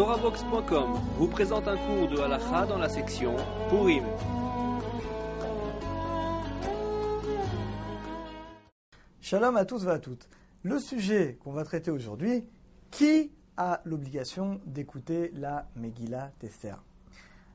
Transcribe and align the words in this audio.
TorahBox.com 0.00 0.94
vous 1.18 1.28
présente 1.28 1.68
un 1.68 1.76
cours 1.76 2.08
de 2.08 2.18
halakha 2.18 2.64
dans 2.64 2.78
la 2.78 2.88
section 2.88 3.36
Purim. 3.68 4.02
Shalom 9.20 9.58
à 9.58 9.66
tous 9.66 9.84
et 9.84 9.88
à 9.88 9.98
toutes. 9.98 10.26
Le 10.62 10.78
sujet 10.78 11.36
qu'on 11.44 11.52
va 11.52 11.64
traiter 11.64 11.90
aujourd'hui, 11.90 12.46
qui 12.90 13.30
a 13.58 13.82
l'obligation 13.84 14.62
d'écouter 14.64 15.32
la 15.34 15.68
Megillah 15.76 16.32
Tester? 16.38 16.76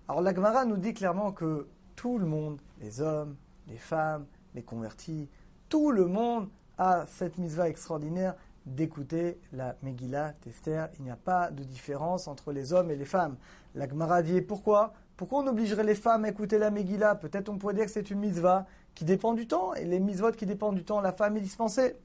Alors 0.07 0.21
la 0.21 0.31
Gemara 0.31 0.65
nous 0.65 0.77
dit 0.77 0.93
clairement 0.93 1.31
que 1.31 1.67
tout 1.95 2.19
le 2.19 2.27
monde, 2.27 2.61
les 2.79 3.01
hommes, 3.01 3.37
les 3.67 3.79
femmes, 3.79 4.27
les 4.53 4.61
convertis, 4.61 5.29
tout 5.67 5.89
le 5.89 6.05
monde 6.05 6.49
a 6.77 7.07
cette 7.07 7.39
mitzvah 7.39 7.69
extraordinaire 7.69 8.35
d'écouter 8.65 9.39
la 9.51 9.75
Megillah 9.83 10.33
Tester. 10.41 10.85
Il 10.99 11.05
n'y 11.05 11.11
a 11.11 11.15
pas 11.15 11.51
de 11.51 11.63
différence 11.63 12.27
entre 12.27 12.51
les 12.51 12.73
hommes 12.73 12.91
et 12.91 12.95
les 12.95 13.05
femmes. 13.05 13.37
La 13.73 13.87
Gemara 13.87 14.21
dit 14.21 14.41
pourquoi? 14.41 14.93
Pourquoi 15.17 15.43
on 15.43 15.47
obligerait 15.47 15.83
les 15.83 15.95
femmes 15.95 16.25
à 16.25 16.29
écouter 16.29 16.57
la 16.57 16.71
Megillah? 16.71 17.15
Peut-être 17.15 17.49
on 17.49 17.57
pourrait 17.57 17.73
dire 17.73 17.85
que 17.85 17.91
c'est 17.91 18.09
une 18.09 18.19
mitzvah 18.19 18.65
qui 18.95 19.05
dépend 19.05 19.33
du 19.33 19.47
temps, 19.47 19.73
et 19.73 19.85
les 19.85 19.99
mitzvot 19.99 20.31
qui 20.31 20.45
dépendent 20.45 20.75
du 20.75 20.85
temps, 20.85 21.01
la 21.01 21.11
femme 21.11 21.35
est 21.37 21.41
dispensée. 21.41 21.97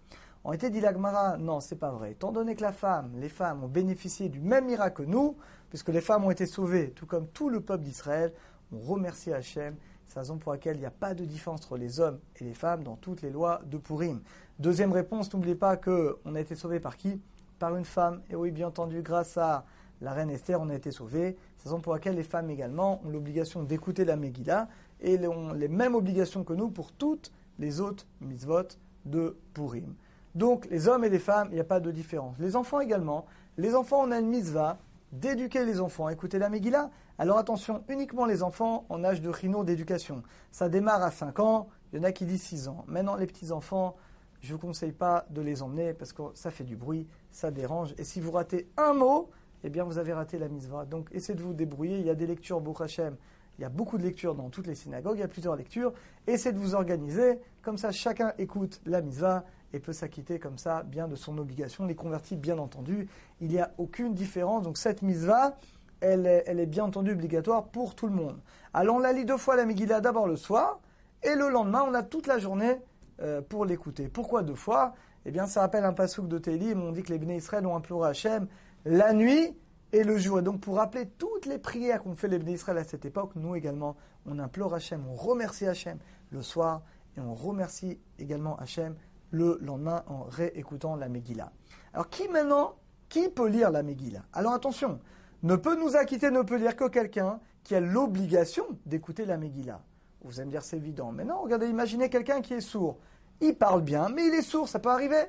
On 0.43 0.53
été 0.53 0.71
dit 0.71 0.81
la 0.81 0.93
Gemara, 0.93 1.37
non, 1.37 1.61
c'est 1.61 1.77
pas 1.77 1.91
vrai. 1.91 2.13
Étant 2.13 2.33
donné 2.33 2.55
que 2.57 2.63
la 2.63 2.73
femme, 2.73 3.13
les 3.17 3.29
femmes 3.29 3.63
ont 3.63 3.69
bénéficié 3.69 4.29
du 4.29 4.41
même 4.41 4.67
miracle 4.67 5.05
que 5.05 5.09
nous, 5.09 5.37
puisque 5.69 5.91
les 5.91 6.01
femmes 6.01 6.25
ont 6.25 6.31
été 6.31 6.47
sauvées, 6.47 6.91
tout 6.91 7.07
comme 7.07 7.29
tout 7.29 7.49
le 7.49 7.61
peuple 7.61 7.85
d'Israël, 7.85 8.33
on 8.73 8.79
remercie 8.79 9.33
Hachem. 9.33 9.77
C'est 10.11 10.17
la 10.17 10.23
raison 10.23 10.39
pour 10.39 10.51
laquelle 10.51 10.75
il 10.75 10.81
n'y 10.81 10.87
a 10.87 10.91
pas 10.91 11.15
de 11.15 11.25
différence 11.25 11.61
entre 11.61 11.77
les 11.77 12.01
hommes 12.01 12.19
et 12.41 12.43
les 12.43 12.53
femmes 12.53 12.83
dans 12.83 12.97
toutes 12.97 13.23
les 13.23 13.31
lois 13.31 13.61
de 13.65 13.79
Purim. 13.79 14.21
Deuxième 14.59 14.91
réponse, 14.91 15.33
n'oubliez 15.33 15.55
pas 15.55 15.77
qu'on 15.77 16.35
a 16.35 16.41
été 16.41 16.57
sauvé 16.57 16.81
par 16.81 16.97
qui? 16.97 17.21
Par 17.61 17.77
une 17.77 17.85
femme. 17.85 18.21
Et 18.29 18.35
oui, 18.35 18.51
bien 18.51 18.67
entendu, 18.67 19.03
grâce 19.03 19.39
à 19.39 19.65
la 20.01 20.13
reine 20.13 20.29
Esther, 20.31 20.61
on 20.61 20.69
a 20.69 20.75
été 20.75 20.91
sauvé. 20.91 21.37
C'est 21.57 21.67
la 21.67 21.71
raison 21.71 21.81
pour 21.81 21.93
laquelle 21.93 22.17
les 22.17 22.25
femmes 22.25 22.51
également 22.51 23.01
ont 23.05 23.09
l'obligation 23.09 23.63
d'écouter 23.63 24.05
la 24.05 24.17
Megillah 24.17 24.67
et 25.01 25.25
ont 25.29 25.53
les 25.53 25.69
mêmes 25.69 25.95
obligations 25.95 26.43
que 26.43 26.55
nous 26.55 26.71
pour 26.71 26.91
toutes 26.91 27.31
les 27.61 27.81
autres 27.81 28.05
mitzvot 28.21 28.67
de 29.05 29.37
Purim. 29.55 29.95
Donc, 30.35 30.67
les 30.73 30.89
hommes 30.89 31.05
et 31.05 31.09
les 31.09 31.21
femmes, 31.21 31.51
il 31.53 31.55
n'y 31.55 31.61
a 31.61 31.65
pas 31.65 31.79
de 31.79 31.93
différence. 31.93 32.37
Les 32.41 32.57
enfants 32.57 32.81
également. 32.81 33.27
Les 33.59 33.77
enfants, 33.77 34.03
on 34.05 34.11
a 34.11 34.19
une 34.19 34.29
mitzvah 34.29 34.77
d'éduquer 35.13 35.65
les 35.65 35.81
enfants 35.81 36.07
à 36.07 36.13
écouter 36.13 36.39
la 36.39 36.49
Megillah. 36.49 36.91
Alors 37.19 37.39
attention, 37.39 37.85
uniquement 37.89 38.27
les 38.27 38.43
enfants 38.43 38.87
en 38.89 39.05
âge 39.05 39.21
de 39.21 39.29
rhino 39.29 39.65
d'éducation. 39.65 40.23
Ça 40.51 40.69
démarre 40.69 41.03
à 41.03 41.11
5 41.11 41.39
ans, 41.41 41.69
il 41.93 41.99
y 41.99 42.01
en 42.01 42.05
a 42.05 42.13
qui 42.13 42.25
disent 42.25 42.43
6 42.43 42.69
ans. 42.69 42.85
Maintenant, 42.87 43.17
les 43.17 43.27
petits-enfants, 43.27 43.97
je 44.41 44.49
ne 44.49 44.53
vous 44.53 44.67
conseille 44.67 44.93
pas 44.93 45.27
de 45.31 45.43
les 45.43 45.63
emmener 45.63 45.93
parce 45.93 46.13
que 46.13 46.23
ça 46.35 46.51
fait 46.51 46.65
du 46.65 46.77
bruit, 46.77 47.07
ça 47.31 47.51
dérange. 47.51 47.95
Et 47.99 48.05
si 48.05 48.21
vous 48.21 48.31
ratez 48.31 48.69
un 48.77 48.95
mot, 48.95 49.31
eh 49.65 49.69
bien 49.69 49.85
vous 49.85 49.99
avez 49.99 50.13
raté 50.13 50.39
la 50.39 50.49
mitzvah. 50.49 50.87
Donc 50.87 51.09
essayez 51.13 51.39
de 51.39 51.43
vous 51.43 51.53
débrouiller. 51.53 51.99
Il 51.99 52.07
y 52.07 52.11
a 52.11 52.15
des 52.15 52.27
lectures, 52.27 52.61
Bouch 52.61 52.81
Hashem. 52.81 53.17
Il 53.59 53.63
y 53.63 53.67
a 53.67 53.69
beaucoup 53.69 53.99
de 53.99 54.03
lectures 54.03 54.35
dans 54.35 54.49
toutes 54.49 54.67
les 54.67 54.75
synagogues, 54.75 55.19
il 55.19 55.21
y 55.21 55.25
a 55.25 55.29
plusieurs 55.29 55.55
lectures. 55.55 55.93
Essayez 56.27 56.55
de 56.55 56.59
vous 56.59 56.75
organiser, 56.75 57.41
comme 57.61 57.77
ça 57.77 57.93
chacun 57.93 58.33
écoute 58.39 58.81
la 58.87 59.03
mitzvah 59.03 59.45
et 59.73 59.81
peut 59.81 59.93
s'acquitter 59.93 60.39
comme 60.39 60.59
ça 60.59 60.83
bien 60.83 61.09
de 61.09 61.17
son 61.17 61.39
obligation. 61.39 61.87
Les 61.87 61.95
convertis, 61.95 62.37
bien 62.37 62.59
entendu, 62.59 63.09
il 63.41 63.49
n'y 63.49 63.61
a 63.61 63.73
aucune 63.79 64.15
différence. 64.15 64.63
Donc 64.63 64.79
cette 64.79 65.03
mitzvah, 65.03 65.57
elle 66.01 66.27
est, 66.27 66.45
elle 66.47 66.61
est 66.61 66.67
bien 66.67 66.85
entendu 66.85 67.13
obligatoire 67.13 67.65
pour 67.65 67.95
tout 67.95 68.07
le 68.07 68.15
monde. 68.15 68.39
Alors 68.73 68.97
on 68.97 69.01
la 69.01 69.13
lit 69.13 69.25
deux 69.25 69.37
fois 69.37 69.57
la 69.57 69.65
Megillah, 69.65 70.01
d'abord 70.01 70.27
le 70.27 70.37
soir, 70.37 70.81
et 71.23 71.35
le 71.35 71.51
lendemain, 71.51 71.85
on 71.87 71.95
a 71.95 72.03
toute 72.03 72.27
la 72.27 72.39
journée 72.39 72.77
euh, 73.21 73.43
pour 73.43 73.65
l'écouter. 73.65 74.09
Pourquoi 74.09 74.43
deux 74.43 74.55
fois? 74.55 74.95
Eh 75.27 75.31
bien, 75.31 75.47
ça 75.47 75.61
rappelle 75.61 75.85
un 75.85 75.93
pasouk 75.93 76.29
de 76.29 76.39
Télim, 76.39 76.83
on 76.83 76.93
dit 76.93 77.03
que 77.03 77.13
les 77.13 77.19
Béné 77.19 77.37
Israël 77.37 77.67
ont 77.67 77.77
imploré 77.77 78.09
Hachem 78.09 78.49
la 78.87 79.13
nuit 79.13 79.55
et 79.93 80.03
le 80.03 80.17
jour. 80.17 80.39
Et 80.39 80.43
donc, 80.43 80.61
pour 80.61 80.77
rappeler 80.77 81.07
toutes 81.19 81.45
les 81.45 81.59
prières 81.59 82.03
qu'ont 82.03 82.15
fait 82.15 82.29
les 82.29 82.39
Béné 82.39 82.53
Israël 82.53 82.79
à 82.79 82.85
cette 82.85 83.05
époque, 83.05 83.33
nous 83.35 83.55
également, 83.55 83.97
on 84.25 84.39
implore 84.39 84.75
Hachem, 84.75 85.05
on 85.11 85.15
remercie 85.15 85.67
Hachem 85.67 85.99
le 86.31 86.41
soir, 86.41 86.81
et 87.19 87.21
on 87.21 87.35
remercie 87.35 87.99
également 88.19 88.57
Hachem 88.57 88.95
le 89.31 89.59
lendemain 89.63 90.03
en 90.07 90.25
réécoutant 90.25 90.97
la 90.97 91.09
Megillah. 91.09 91.53
Alors, 91.93 92.09
qui 92.09 92.29
maintenant, 92.29 92.75
qui 93.09 93.29
peut 93.29 93.49
lire 93.49 93.71
la 93.71 93.83
Megillah? 93.83 94.23
Alors, 94.33 94.53
attention, 94.53 95.01
ne 95.43 95.57
peut 95.57 95.77
nous 95.77 95.97
acquitter, 95.97 96.31
ne 96.31 96.43
peut 96.43 96.57
lire 96.57 96.77
que 96.77 96.89
quelqu'un 96.89 97.41
qui 97.63 97.75
a 97.75 97.81
l'obligation 97.81 98.65
d'écouter 98.87 99.25
la 99.25 99.37
Megillah. 99.37 99.81
Vous 100.23 100.39
allez 100.39 100.47
me 100.47 100.51
dire, 100.51 100.63
c'est 100.63 100.77
évident. 100.77 101.13
Mais 101.13 101.25
non, 101.25 101.41
regardez, 101.43 101.69
imaginez 101.69 102.11
quelqu'un 102.11 102.41
qui 102.41 102.55
est 102.55 102.61
sourd. 102.61 102.99
Il 103.43 103.57
parle 103.57 103.81
bien, 103.81 104.11
mais 104.11 104.27
il 104.27 104.35
est 104.35 104.43
sourd, 104.43 104.69
ça 104.69 104.79
peut 104.81 104.91
arriver. 104.91 105.25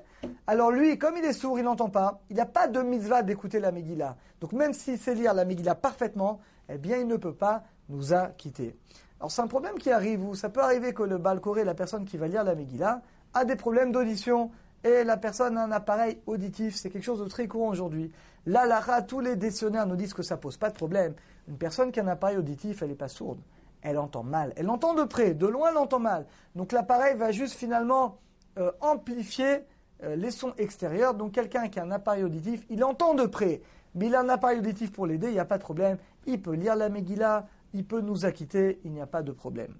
Alors 0.45 0.69
lui, 0.69 0.97
comme 0.97 1.15
il 1.15 1.23
est 1.23 1.31
sourd, 1.31 1.57
il 1.57 1.63
n'entend 1.63 1.89
pas. 1.89 2.19
Il 2.29 2.35
n'y 2.35 2.41
a 2.41 2.45
pas 2.45 2.67
de 2.67 2.81
mitzvah 2.81 3.23
d'écouter 3.23 3.61
la 3.61 3.71
Megillah. 3.71 4.17
Donc 4.41 4.51
même 4.51 4.73
s'il 4.73 4.97
sait 4.97 5.15
lire 5.15 5.33
la 5.33 5.45
Megillah 5.45 5.75
parfaitement, 5.75 6.41
eh 6.67 6.77
bien 6.77 6.97
il 6.97 7.07
ne 7.07 7.15
peut 7.15 7.33
pas 7.33 7.63
nous 7.87 8.13
acquitter. 8.13 8.75
Alors 9.19 9.31
c'est 9.31 9.41
un 9.41 9.47
problème 9.47 9.75
qui 9.75 9.91
arrive 9.91 10.25
où 10.25 10.35
ça 10.35 10.49
peut 10.49 10.59
arriver 10.59 10.93
que 10.93 11.03
le 11.03 11.19
Balkoré, 11.19 11.63
la 11.63 11.73
personne 11.73 12.03
qui 12.03 12.17
va 12.17 12.27
lire 12.27 12.43
la 12.43 12.53
Megillah, 12.53 13.01
a 13.33 13.45
des 13.45 13.55
problèmes 13.55 13.91
d'audition 13.91 14.51
et 14.83 15.03
la 15.03 15.17
personne 15.17 15.57
a 15.57 15.63
un 15.63 15.71
appareil 15.71 16.19
auditif. 16.25 16.75
C'est 16.75 16.89
quelque 16.89 17.03
chose 17.03 17.19
de 17.19 17.27
très 17.27 17.47
courant 17.47 17.69
aujourd'hui. 17.69 18.11
Là, 18.45 18.65
là, 18.65 19.01
tous 19.01 19.19
les 19.19 19.35
dictionnaires 19.35 19.85
nous 19.85 19.95
disent 19.95 20.13
que 20.13 20.23
ça 20.23 20.37
pose 20.37 20.57
pas 20.57 20.69
de 20.69 20.75
problème. 20.75 21.13
Une 21.47 21.57
personne 21.57 21.91
qui 21.91 21.99
a 21.99 22.03
un 22.03 22.07
appareil 22.07 22.37
auditif, 22.37 22.81
elle 22.81 22.89
n'est 22.89 22.95
pas 22.95 23.07
sourde 23.07 23.39
elle 23.81 23.97
entend 23.97 24.23
mal. 24.23 24.53
Elle 24.55 24.69
entend 24.69 24.93
de 24.93 25.03
près, 25.03 25.33
de 25.33 25.47
loin, 25.47 25.69
elle 25.71 25.77
entend 25.77 25.99
mal. 25.99 26.25
Donc 26.55 26.71
l'appareil 26.71 27.15
va 27.15 27.31
juste 27.31 27.55
finalement 27.55 28.17
euh, 28.57 28.71
amplifier 28.79 29.65
euh, 30.03 30.15
les 30.15 30.31
sons 30.31 30.53
extérieurs. 30.57 31.13
Donc 31.13 31.33
quelqu'un 31.33 31.67
qui 31.67 31.79
a 31.79 31.83
un 31.83 31.91
appareil 31.91 32.23
auditif, 32.23 32.65
il 32.69 32.83
entend 32.83 33.13
de 33.13 33.25
près, 33.25 33.61
mais 33.95 34.07
il 34.07 34.15
a 34.15 34.21
un 34.21 34.29
appareil 34.29 34.59
auditif 34.59 34.91
pour 34.91 35.07
l'aider, 35.07 35.27
il 35.27 35.33
n'y 35.33 35.39
a 35.39 35.45
pas 35.45 35.57
de 35.57 35.63
problème. 35.63 35.97
Il 36.25 36.41
peut 36.41 36.53
lire 36.53 36.75
la 36.75 36.89
Megillah, 36.89 37.47
il 37.73 37.85
peut 37.85 38.01
nous 38.01 38.25
acquitter, 38.25 38.79
il 38.83 38.91
n'y 38.91 39.01
a 39.01 39.07
pas 39.07 39.23
de 39.23 39.31
problème. 39.31 39.75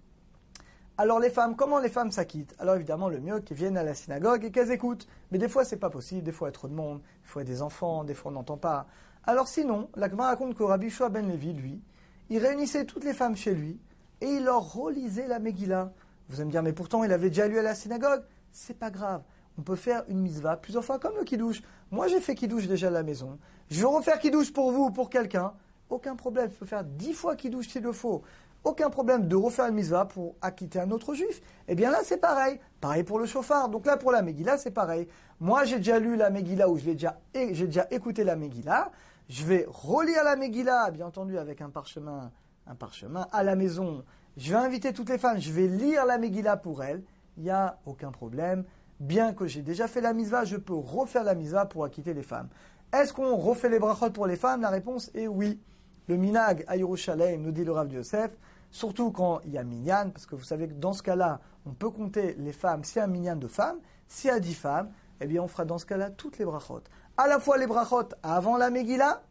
Alors 1.01 1.19
les 1.19 1.31
femmes, 1.31 1.55
comment 1.55 1.79
les 1.79 1.89
femmes 1.89 2.11
s'acquittent? 2.11 2.53
Alors 2.59 2.75
évidemment, 2.75 3.09
le 3.09 3.19
mieux 3.19 3.39
qu'elles 3.39 3.57
viennent 3.57 3.75
à 3.75 3.83
la 3.83 3.95
synagogue 3.95 4.45
et 4.45 4.51
qu'elles 4.51 4.69
écoutent. 4.69 5.07
Mais 5.31 5.39
des 5.39 5.49
fois, 5.49 5.65
c'est 5.65 5.77
pas 5.77 5.89
possible, 5.89 6.21
des 6.21 6.31
fois, 6.31 6.49
il 6.49 6.49
y 6.49 6.53
a 6.53 6.53
trop 6.53 6.67
de 6.67 6.75
monde, 6.75 6.99
des 6.99 7.27
fois, 7.27 7.41
il 7.41 7.45
des 7.47 7.63
enfants, 7.63 8.03
des 8.03 8.13
fois, 8.13 8.29
on 8.29 8.35
n'entend 8.35 8.57
pas. 8.57 8.85
Alors 9.23 9.47
sinon, 9.47 9.89
la 9.95 10.09
raconte 10.09 10.53
que 10.53 10.61
Rabbi 10.61 10.91
Shua 10.91 11.09
ben 11.09 11.27
Levi, 11.27 11.53
lui, 11.53 11.81
il 12.29 12.37
réunissait 12.37 12.85
toutes 12.85 13.03
les 13.03 13.15
femmes 13.15 13.35
chez 13.35 13.55
lui, 13.55 13.79
et 14.21 14.27
il 14.27 14.43
leur 14.43 14.73
relisait 14.73 15.25
la 15.25 15.39
Megillah. 15.39 15.91
Vous 16.29 16.35
allez 16.35 16.45
me 16.45 16.51
dire, 16.51 16.61
mais 16.61 16.71
pourtant 16.71 17.03
il 17.03 17.11
avait 17.11 17.29
déjà 17.29 17.47
lu 17.47 17.57
à 17.57 17.63
la 17.63 17.73
synagogue. 17.73 18.21
C'est 18.51 18.77
pas 18.77 18.91
grave. 18.91 19.23
On 19.57 19.63
peut 19.63 19.75
faire 19.75 20.03
une 20.07 20.19
mitzvah 20.19 20.55
plusieurs 20.55 20.85
fois 20.85 20.99
comme 20.99 21.15
le 21.17 21.23
kidouche. 21.23 21.63
Moi 21.89 22.09
j'ai 22.09 22.21
fait 22.21 22.35
kidouche 22.35 22.67
déjà 22.67 22.89
à 22.89 22.91
la 22.91 23.01
maison. 23.01 23.39
Je 23.71 23.79
vais 23.79 23.87
refaire 23.87 24.19
kidouche 24.19 24.53
pour 24.53 24.71
vous 24.71 24.83
ou 24.83 24.91
pour 24.91 25.09
quelqu'un. 25.09 25.53
Aucun 25.89 26.15
problème. 26.15 26.51
Je 26.51 26.57
peux 26.57 26.67
faire 26.67 26.83
dix 26.83 27.13
fois 27.13 27.35
kidouche 27.35 27.69
s'il 27.69 27.81
le 27.81 27.91
faut. 27.91 28.21
Aucun 28.63 28.89
problème 28.89 29.27
de 29.27 29.35
refaire 29.35 29.67
une 29.67 29.75
mitzvah 29.75 30.05
pour 30.05 30.35
acquitter 30.41 30.79
un 30.79 30.91
autre 30.91 31.13
juif. 31.13 31.41
Eh 31.67 31.75
bien 31.75 31.89
là 31.91 31.99
c'est 32.03 32.17
pareil. 32.17 32.59
Pareil 32.79 33.03
pour 33.03 33.19
le 33.19 33.25
chauffard. 33.25 33.69
Donc 33.69 33.85
là 33.85 33.97
pour 33.97 34.11
la 34.11 34.21
Megillah 34.21 34.57
c'est 34.57 34.71
pareil. 34.71 35.07
Moi 35.39 35.63
j'ai 35.65 35.77
déjà 35.77 35.99
lu 35.99 36.15
la 36.15 36.29
Megillah 36.29 36.69
ou 36.69 36.77
j'ai 36.77 36.93
déjà, 36.93 37.19
déjà 37.33 37.87
écouté 37.91 38.23
la 38.23 38.35
Megillah. 38.35 38.91
Je 39.29 39.43
vais 39.45 39.65
relire 39.67 40.23
la 40.23 40.35
Megillah, 40.35 40.91
bien 40.91 41.07
entendu 41.07 41.37
avec 41.37 41.61
un 41.61 41.69
parchemin 41.69 42.31
un 42.67 42.75
parchemin 42.75 43.27
à 43.31 43.43
la 43.43 43.55
maison. 43.55 44.03
Je 44.37 44.51
vais 44.51 44.57
inviter 44.57 44.93
toutes 44.93 45.09
les 45.09 45.17
femmes, 45.17 45.39
je 45.39 45.51
vais 45.51 45.67
lire 45.67 46.05
la 46.05 46.17
Megillah 46.17 46.57
pour 46.57 46.83
elles. 46.83 47.03
Il 47.37 47.43
n'y 47.43 47.49
a 47.49 47.79
aucun 47.85 48.11
problème. 48.11 48.63
Bien 48.99 49.33
que 49.33 49.47
j'ai 49.47 49.61
déjà 49.61 49.87
fait 49.87 50.01
la 50.01 50.13
misva, 50.13 50.45
je 50.45 50.57
peux 50.57 50.75
refaire 50.75 51.23
la 51.23 51.33
misva 51.33 51.65
pour 51.65 51.83
acquitter 51.83 52.13
les 52.13 52.23
femmes. 52.23 52.49
Est-ce 52.93 53.13
qu'on 53.13 53.35
refait 53.35 53.69
les 53.69 53.79
brachot 53.79 54.11
pour 54.11 54.27
les 54.27 54.35
femmes? 54.35 54.61
La 54.61 54.69
réponse 54.69 55.09
est 55.15 55.27
oui. 55.27 55.59
Le 56.07 56.17
minag 56.17 56.63
à 56.67 56.77
Yerushalayim, 56.77 57.41
nous 57.41 57.51
dit 57.51 57.63
le 57.63 57.71
Rav 57.71 57.87
de 57.87 57.95
Yosef, 57.95 58.31
surtout 58.69 59.11
quand 59.11 59.41
il 59.45 59.51
y 59.51 59.57
a 59.57 59.63
minyan, 59.63 60.09
parce 60.09 60.25
que 60.25 60.35
vous 60.35 60.43
savez 60.43 60.67
que 60.67 60.73
dans 60.73 60.93
ce 60.93 61.03
cas-là, 61.03 61.39
on 61.65 61.71
peut 61.71 61.89
compter 61.89 62.35
les 62.39 62.53
femmes, 62.53 62.83
s'il 62.83 62.97
y 62.97 62.99
a 62.99 63.03
un 63.03 63.07
minyan 63.07 63.35
de 63.35 63.47
femmes, 63.47 63.77
s'il 64.07 64.29
y 64.29 64.33
a 64.33 64.39
dix 64.39 64.55
femmes, 64.55 64.91
eh 65.19 65.27
bien 65.27 65.41
on 65.41 65.47
fera 65.47 65.65
dans 65.65 65.77
ce 65.77 65.85
cas-là 65.85 66.09
toutes 66.09 66.37
les 66.37 66.45
brachot. 66.45 66.81
À 67.17 67.27
la 67.27 67.39
fois 67.39 67.57
les 67.57 67.67
brachot 67.67 68.09
avant 68.23 68.57
la 68.57 68.69
Megillah, 68.69 69.21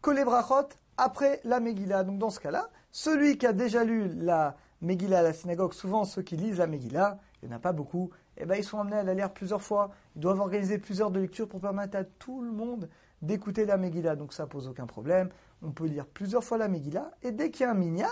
que 0.00 0.10
les 0.10 0.24
brachot 0.24 0.68
après 0.96 1.40
la 1.44 1.60
Megillah. 1.60 2.04
Donc 2.04 2.18
dans 2.18 2.30
ce 2.30 2.40
cas-là, 2.40 2.70
celui 2.90 3.36
qui 3.36 3.46
a 3.46 3.52
déjà 3.52 3.84
lu 3.84 4.08
la 4.14 4.56
Megillah 4.80 5.18
à 5.18 5.22
la 5.22 5.32
synagogue, 5.32 5.72
souvent 5.72 6.04
ceux 6.04 6.22
qui 6.22 6.36
lisent 6.36 6.58
la 6.58 6.66
Megillah, 6.66 7.18
il 7.42 7.48
n'y 7.48 7.54
en 7.54 7.58
a 7.58 7.60
pas 7.60 7.72
beaucoup, 7.72 8.10
eh 8.36 8.46
ben, 8.46 8.54
ils 8.56 8.64
sont 8.64 8.78
amenés 8.78 8.96
à 8.96 9.02
la 9.02 9.14
lire 9.14 9.32
plusieurs 9.32 9.62
fois. 9.62 9.90
Ils 10.16 10.20
doivent 10.20 10.40
organiser 10.40 10.78
plusieurs 10.78 11.10
de 11.10 11.20
lectures 11.20 11.48
pour 11.48 11.60
permettre 11.60 11.96
à 11.98 12.04
tout 12.04 12.40
le 12.40 12.52
monde 12.52 12.88
d'écouter 13.22 13.64
la 13.66 13.76
Megillah. 13.76 14.16
Donc 14.16 14.32
ça 14.32 14.46
pose 14.46 14.68
aucun 14.68 14.86
problème. 14.86 15.30
On 15.62 15.70
peut 15.70 15.86
lire 15.86 16.06
plusieurs 16.06 16.44
fois 16.44 16.58
la 16.58 16.68
Megillah. 16.68 17.10
Et 17.22 17.32
dès 17.32 17.50
qu'il 17.50 17.62
y 17.62 17.66
a 17.66 17.70
un 17.70 17.74
minyan, 17.74 18.06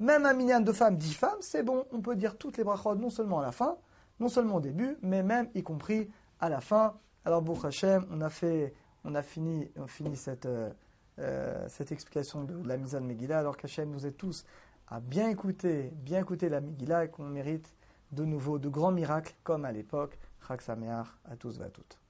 même 0.00 0.26
un 0.26 0.34
minyan 0.34 0.60
de 0.60 0.72
femmes, 0.72 0.96
dix 0.96 1.14
femmes, 1.14 1.38
c'est 1.40 1.62
bon. 1.62 1.86
On 1.92 2.00
peut 2.00 2.16
dire 2.16 2.36
toutes 2.36 2.56
les 2.56 2.64
brachot 2.64 2.94
non 2.94 3.10
seulement 3.10 3.40
à 3.40 3.42
la 3.42 3.52
fin, 3.52 3.76
non 4.20 4.28
seulement 4.28 4.56
au 4.56 4.60
début, 4.60 4.96
mais 5.02 5.22
même 5.22 5.48
y 5.54 5.62
compris 5.62 6.10
à 6.40 6.48
la 6.48 6.60
fin. 6.60 6.94
Alors, 7.24 7.42
Baruch 7.42 7.64
Hashem, 7.64 8.06
on 8.10 8.20
a 8.20 8.28
fait, 8.28 8.74
on 9.04 9.14
a 9.14 9.22
fini, 9.22 9.70
on 9.76 9.86
finit 9.86 10.16
cette, 10.16 10.46
euh, 10.46 10.70
euh, 11.20 11.64
cette 11.68 11.92
explication 11.92 12.44
de 12.44 12.66
la 12.66 12.76
mise 12.76 12.94
en 12.94 13.00
Megillah, 13.00 13.38
alors 13.38 13.56
qu'Hachem 13.56 13.90
nous 13.90 14.06
aide 14.06 14.16
tous 14.16 14.44
à 14.88 15.00
bien 15.00 15.28
écouter, 15.28 15.90
bien 15.94 16.20
écouter 16.20 16.48
la 16.48 16.60
Megillah 16.60 17.04
et 17.06 17.08
qu'on 17.08 17.24
mérite 17.24 17.74
de 18.12 18.24
nouveau 18.24 18.58
de 18.58 18.68
grands 18.68 18.92
miracles 18.92 19.34
comme 19.42 19.64
à 19.64 19.72
l'époque. 19.72 20.18
Chag 20.46 20.60
à 20.68 21.36
tous 21.36 21.58
et 21.58 21.62
à 21.62 21.70
toutes. 21.70 22.03